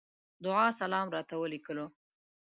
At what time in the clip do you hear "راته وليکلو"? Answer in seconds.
1.15-1.85